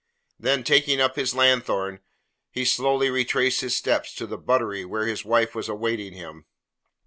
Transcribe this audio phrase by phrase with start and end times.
[0.39, 1.99] Then, taking up his lanthorn,
[2.49, 6.47] he slowly retraced his steps to the buttery where his wife was awaiting him.